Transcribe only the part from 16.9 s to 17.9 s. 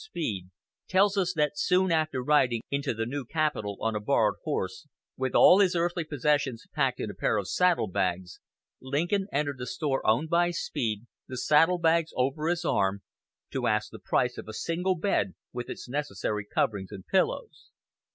and pillows.